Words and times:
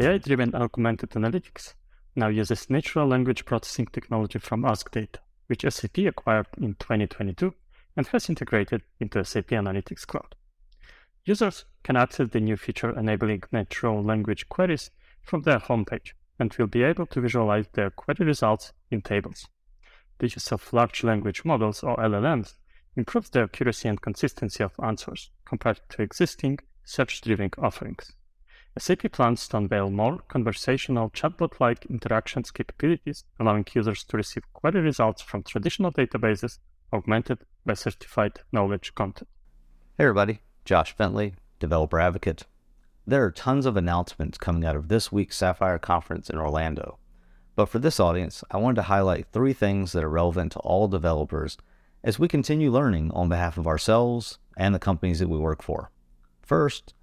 AI 0.00 0.16
driven 0.16 0.54
augmented 0.54 1.10
analytics 1.10 1.74
now 2.16 2.28
uses 2.28 2.70
natural 2.70 3.06
language 3.06 3.44
processing 3.44 3.84
technology 3.84 4.38
from 4.38 4.62
Askdata, 4.62 5.18
which 5.46 5.66
SAP 5.68 5.98
acquired 5.98 6.46
in 6.56 6.72
2022 6.76 7.52
and 7.98 8.06
has 8.06 8.30
integrated 8.30 8.80
into 8.98 9.22
SAP 9.22 9.48
Analytics 9.48 10.06
Cloud. 10.06 10.34
Users 11.26 11.66
can 11.82 11.96
access 11.96 12.30
the 12.30 12.40
new 12.40 12.56
feature 12.56 12.98
enabling 12.98 13.42
natural 13.52 14.02
language 14.02 14.48
queries 14.48 14.90
from 15.20 15.42
their 15.42 15.58
homepage 15.58 16.12
and 16.38 16.50
will 16.54 16.66
be 16.66 16.82
able 16.82 17.04
to 17.04 17.20
visualize 17.20 17.66
their 17.74 17.90
query 17.90 18.26
results 18.26 18.72
in 18.90 19.02
tables. 19.02 19.48
The 20.18 20.28
use 20.28 20.50
of 20.50 20.72
large 20.72 21.04
language 21.04 21.44
models 21.44 21.82
or 21.82 21.98
LLMs 21.98 22.54
improves 22.96 23.28
the 23.28 23.42
accuracy 23.42 23.86
and 23.90 24.00
consistency 24.00 24.64
of 24.64 24.72
answers 24.82 25.30
compared 25.44 25.82
to 25.90 26.00
existing 26.00 26.60
search 26.84 27.20
driven 27.20 27.50
offerings. 27.58 28.14
SAP 28.78 29.10
plans 29.12 29.48
to 29.48 29.56
unveil 29.56 29.90
more 29.90 30.18
conversational 30.28 31.10
chatbot 31.10 31.58
like 31.58 31.86
interactions 31.86 32.52
capabilities, 32.52 33.24
allowing 33.40 33.66
users 33.74 34.04
to 34.04 34.16
receive 34.16 34.52
query 34.52 34.80
results 34.80 35.20
from 35.20 35.42
traditional 35.42 35.90
databases 35.90 36.58
augmented 36.92 37.38
by 37.66 37.74
certified 37.74 38.40
knowledge 38.52 38.94
content. 38.94 39.28
Hey, 39.98 40.04
everybody, 40.04 40.40
Josh 40.64 40.96
Bentley, 40.96 41.34
developer 41.58 41.98
advocate. 41.98 42.46
There 43.06 43.24
are 43.24 43.32
tons 43.32 43.66
of 43.66 43.76
announcements 43.76 44.38
coming 44.38 44.64
out 44.64 44.76
of 44.76 44.86
this 44.86 45.10
week's 45.10 45.36
Sapphire 45.36 45.80
conference 45.80 46.30
in 46.30 46.38
Orlando. 46.38 46.98
But 47.56 47.66
for 47.66 47.80
this 47.80 47.98
audience, 47.98 48.44
I 48.52 48.58
wanted 48.58 48.76
to 48.76 48.82
highlight 48.82 49.26
three 49.32 49.52
things 49.52 49.90
that 49.92 50.04
are 50.04 50.08
relevant 50.08 50.52
to 50.52 50.60
all 50.60 50.86
developers 50.86 51.58
as 52.04 52.20
we 52.20 52.28
continue 52.28 52.70
learning 52.70 53.10
on 53.10 53.28
behalf 53.28 53.58
of 53.58 53.66
ourselves 53.66 54.38
and 54.56 54.72
the 54.74 54.78
companies 54.78 55.18
that 55.18 55.28
we 55.28 55.38
work 55.38 55.60
for. 55.60 55.90
First, 56.40 56.94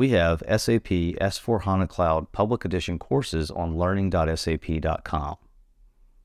we 0.00 0.08
have 0.08 0.42
SAP 0.48 0.88
S4 1.20 1.64
HANA 1.64 1.86
Cloud 1.86 2.32
Public 2.32 2.64
Edition 2.64 2.98
courses 2.98 3.50
on 3.50 3.76
learning.sap.com. 3.76 5.36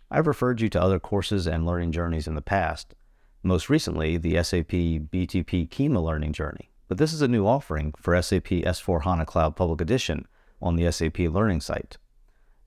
I've 0.10 0.28
referred 0.28 0.62
you 0.62 0.70
to 0.70 0.82
other 0.82 0.98
courses 0.98 1.46
and 1.46 1.66
learning 1.66 1.92
journeys 1.92 2.26
in 2.26 2.36
the 2.36 2.42
past, 2.42 2.96
most 3.44 3.70
recently 3.70 4.16
the 4.16 4.42
SAP 4.42 4.72
BTP 5.12 5.68
Kyma 5.68 6.02
Learning 6.02 6.32
Journey, 6.32 6.72
but 6.88 6.98
this 6.98 7.12
is 7.12 7.22
a 7.22 7.28
new 7.28 7.46
offering 7.46 7.94
for 7.98 8.16
SAP 8.22 8.46
S4 8.46 9.04
HANA 9.04 9.26
Cloud 9.26 9.58
Public 9.58 9.82
Edition 9.82 10.26
on 10.62 10.78
the 10.78 10.90
SAP 10.90 11.20
Learning 11.20 11.60
site. 11.60 11.98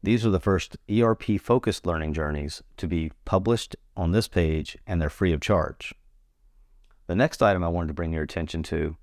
These 0.02 0.26
are 0.26 0.30
the 0.30 0.38
first 0.38 0.76
ERP 0.90 1.40
focused 1.40 1.86
learning 1.86 2.12
journeys 2.12 2.62
to 2.76 2.86
be 2.86 3.12
published 3.24 3.76
on 3.96 4.12
this 4.12 4.28
page, 4.28 4.76
and 4.86 5.00
they're 5.00 5.08
free 5.08 5.32
of 5.32 5.40
charge. 5.40 5.94
The 7.06 7.16
next 7.16 7.42
item 7.42 7.64
I 7.64 7.68
wanted 7.68 7.88
to 7.88 7.94
bring 7.94 8.12
your 8.12 8.24
attention 8.24 8.62
to 8.64 8.98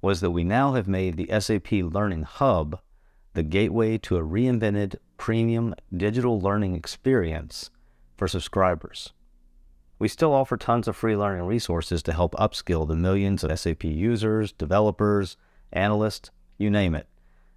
was 0.00 0.20
that 0.20 0.30
we 0.30 0.44
now 0.44 0.74
have 0.74 0.88
made 0.88 1.16
the 1.16 1.40
SAP 1.40 1.72
Learning 1.72 2.22
Hub 2.22 2.80
the 3.34 3.42
gateway 3.42 3.98
to 3.98 4.16
a 4.16 4.22
reinvented 4.22 4.96
premium 5.16 5.74
digital 5.96 6.40
learning 6.40 6.74
experience 6.74 7.70
for 8.16 8.26
subscribers. 8.26 9.12
We 9.98 10.08
still 10.08 10.32
offer 10.32 10.56
tons 10.56 10.88
of 10.88 10.96
free 10.96 11.16
learning 11.16 11.46
resources 11.46 12.02
to 12.04 12.12
help 12.12 12.34
upskill 12.34 12.86
the 12.86 12.96
millions 12.96 13.42
of 13.42 13.56
SAP 13.58 13.84
users, 13.84 14.52
developers, 14.52 15.36
analysts, 15.72 16.30
you 16.56 16.70
name 16.70 16.94
it. 16.94 17.08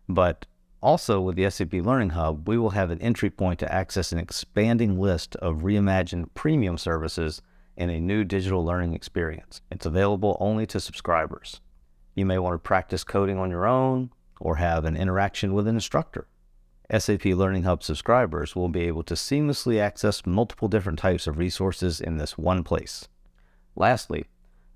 But 0.10 0.46
also, 0.82 1.22
with 1.22 1.36
the 1.36 1.50
SAP 1.50 1.74
Learning 1.74 2.12
Hub, 2.12 2.48
we 2.48 2.58
will 2.58 2.72
have 2.72 2.90
an 2.90 3.02
entry 3.02 3.30
point 3.30 3.60
to 3.60 3.72
access 3.72 4.12
an 4.12 4.18
expanding 4.18 5.00
list 5.00 5.36
of 5.36 5.60
reimagined 5.60 6.30
premium 6.34 6.78
services 6.78 7.42
in 7.78 7.92
a 7.92 8.00
new 8.00 8.24
digital 8.24 8.66
learning 8.66 8.96
experience. 8.96 9.62
It's 9.72 9.86
available 9.86 10.38
only 10.40 10.66
to 10.68 10.80
subscribers. 10.80 11.62
You 12.14 12.26
may 12.26 12.38
want 12.38 12.56
to 12.56 12.60
practice 12.60 13.04
coding 13.04 13.38
on 13.38 13.50
your 13.50 13.66
own 13.66 14.12
or 14.40 14.58
have 14.58 14.86
an 14.86 14.98
interaction 14.98 15.54
with 15.54 15.68
an 15.68 15.76
instructor. 15.76 16.28
SAP 16.98 17.24
Learning 17.26 17.64
Hub 17.64 17.84
subscribers 17.84 18.56
will 18.56 18.68
be 18.68 18.82
able 18.82 19.04
to 19.04 19.14
seamlessly 19.14 19.80
access 19.80 20.26
multiple 20.26 20.68
different 20.68 21.00
types 21.00 21.26
of 21.26 21.38
resources 21.38 22.02
in 22.02 22.18
this 22.18 22.38
one 22.38 22.64
place. 22.64 23.08
Lastly, 23.76 24.26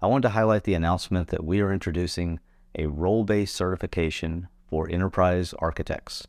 I 0.01 0.07
want 0.07 0.22
to 0.22 0.29
highlight 0.29 0.63
the 0.63 0.75
announcement 0.75 1.28
that 1.29 1.44
we 1.44 1.59
are 1.59 1.74
introducing 1.74 2.40
a 2.75 2.85
role 2.88 3.25
based 3.25 3.56
certification 3.56 4.47
for 4.69 4.90
enterprise 4.90 5.53
architects. 5.59 6.28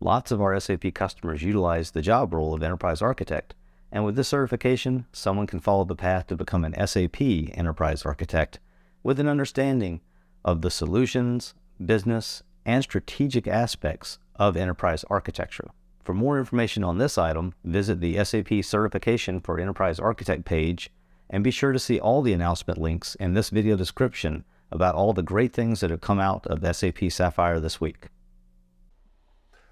Lots 0.00 0.30
of 0.30 0.40
our 0.40 0.58
SAP 0.58 0.94
customers 0.94 1.42
utilize 1.42 1.90
the 1.90 2.02
job 2.02 2.32
role 2.32 2.54
of 2.54 2.62
enterprise 2.62 3.02
architect, 3.02 3.54
and 3.92 4.04
with 4.04 4.16
this 4.16 4.28
certification, 4.28 5.06
someone 5.12 5.46
can 5.46 5.60
follow 5.60 5.84
the 5.84 5.94
path 5.94 6.26
to 6.28 6.36
become 6.36 6.64
an 6.64 6.86
SAP 6.86 7.20
enterprise 7.20 8.04
architect 8.06 8.58
with 9.02 9.20
an 9.20 9.28
understanding 9.28 10.00
of 10.46 10.62
the 10.62 10.70
solutions, 10.70 11.52
business, 11.84 12.42
and 12.64 12.82
strategic 12.82 13.46
aspects 13.46 14.18
of 14.36 14.56
enterprise 14.56 15.04
architecture. 15.10 15.68
For 16.04 16.14
more 16.14 16.38
information 16.38 16.84
on 16.84 16.98
this 16.98 17.18
item, 17.18 17.52
visit 17.64 18.00
the 18.00 18.24
SAP 18.24 18.62
Certification 18.62 19.40
for 19.40 19.58
Enterprise 19.58 19.98
Architect 19.98 20.44
page 20.44 20.90
and 21.28 21.42
be 21.42 21.50
sure 21.50 21.72
to 21.72 21.78
see 21.80 21.98
all 21.98 22.22
the 22.22 22.32
announcement 22.32 22.80
links 22.80 23.16
in 23.16 23.34
this 23.34 23.50
video 23.50 23.76
description 23.76 24.44
about 24.70 24.94
all 24.94 25.12
the 25.12 25.22
great 25.22 25.52
things 25.52 25.80
that 25.80 25.90
have 25.90 26.00
come 26.00 26.20
out 26.20 26.46
of 26.46 26.76
SAP 26.76 27.10
Sapphire 27.10 27.58
this 27.58 27.80
week. 27.80 28.06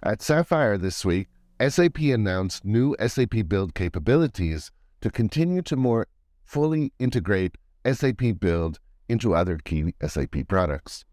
At 0.03 0.23
Sapphire 0.23 0.77
this 0.77 1.05
week, 1.05 1.29
SAP 1.61 2.01
announced 2.01 2.65
new 2.65 2.97
SAP 3.07 3.49
Build 3.49 3.75
capabilities 3.75 4.73
to 5.01 5.11
continue 5.11 5.63
to 5.63 5.77
more 5.77 6.09
fully 6.45 6.93
integrate 6.99 7.57
SAP 7.91 8.41
Build 8.41 8.81
into 9.09 9.35
other 9.35 9.59
key 9.59 9.95
SAP 10.07 10.49
products. 10.49 11.05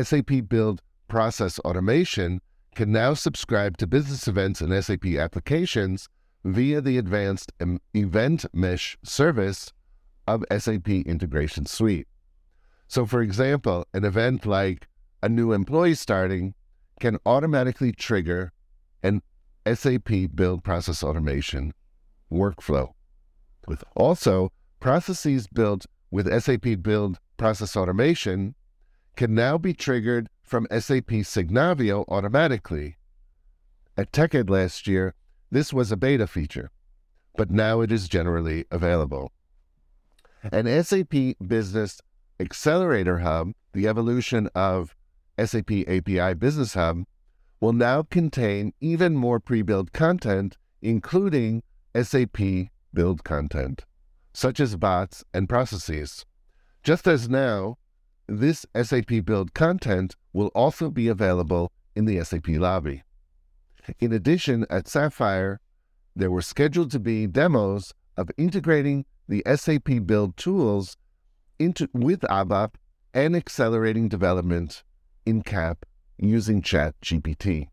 SAP 0.00 0.48
Build 0.48 0.82
Process 1.08 1.58
Automation 1.60 2.40
can 2.74 2.90
now 2.92 3.14
subscribe 3.14 3.76
to 3.78 3.86
business 3.86 4.26
events 4.26 4.60
and 4.60 4.84
SAP 4.84 5.06
applications 5.06 6.08
via 6.44 6.80
the 6.80 6.98
advanced 6.98 7.52
Event 7.94 8.44
Mesh 8.52 8.96
service 9.02 9.72
of 10.26 10.44
SAP 10.56 10.88
Integration 10.88 11.66
Suite. 11.66 12.08
So, 12.88 13.06
for 13.06 13.22
example, 13.22 13.86
an 13.94 14.04
event 14.04 14.44
like 14.44 14.88
a 15.22 15.28
new 15.28 15.52
employee 15.52 15.94
starting 15.94 16.54
can 17.00 17.18
automatically 17.24 17.92
trigger 17.92 18.52
an 19.02 19.22
SAP 19.72 20.10
build 20.34 20.62
process 20.62 21.02
automation 21.02 21.72
workflow. 22.30 22.92
With 23.66 23.82
also, 23.96 24.52
processes 24.80 25.46
built 25.46 25.86
with 26.14 26.32
SAP 26.42 26.80
build 26.80 27.18
process 27.36 27.76
automation 27.76 28.54
can 29.16 29.34
now 29.34 29.58
be 29.58 29.74
triggered 29.74 30.28
from 30.44 30.64
SAP 30.70 31.10
Signavio 31.26 32.04
automatically. 32.06 32.96
At 33.96 34.12
TechEd 34.12 34.48
last 34.48 34.86
year, 34.86 35.14
this 35.50 35.72
was 35.72 35.90
a 35.90 35.96
beta 35.96 36.28
feature, 36.28 36.70
but 37.36 37.50
now 37.50 37.80
it 37.80 37.90
is 37.90 38.06
generally 38.06 38.64
available. 38.70 39.32
An 40.52 40.84
SAP 40.84 41.34
Business 41.44 42.00
Accelerator 42.38 43.18
Hub, 43.18 43.50
the 43.72 43.88
evolution 43.88 44.48
of 44.54 44.94
SAP 45.36 45.72
API 45.88 46.34
Business 46.34 46.74
Hub, 46.74 47.02
will 47.58 47.72
now 47.72 48.04
contain 48.04 48.72
even 48.80 49.16
more 49.16 49.40
pre 49.40 49.62
built 49.62 49.92
content, 49.92 50.58
including 50.80 51.64
SAP 52.00 52.38
build 52.92 53.24
content, 53.24 53.84
such 54.34 54.60
as 54.60 54.76
bots 54.76 55.24
and 55.32 55.48
processes. 55.48 56.26
Just 56.82 57.06
as 57.06 57.28
now, 57.28 57.78
this 58.26 58.66
SAP 58.80 59.24
build 59.24 59.54
content 59.54 60.16
will 60.32 60.48
also 60.48 60.90
be 60.90 61.08
available 61.08 61.72
in 61.94 62.04
the 62.04 62.22
SAP 62.22 62.48
lobby. 62.48 63.02
In 64.00 64.12
addition, 64.12 64.66
at 64.68 64.88
Sapphire, 64.88 65.60
there 66.16 66.30
were 66.30 66.42
scheduled 66.42 66.90
to 66.90 66.98
be 66.98 67.26
demos 67.26 67.94
of 68.16 68.30
integrating 68.36 69.04
the 69.28 69.42
SAP 69.54 70.04
build 70.04 70.36
tools 70.36 70.96
into, 71.58 71.88
with 71.92 72.20
ABAP 72.22 72.74
and 73.12 73.36
accelerating 73.36 74.08
development 74.08 74.82
in 75.24 75.42
CAP 75.42 75.86
using 76.18 76.60
ChatGPT. 76.60 77.68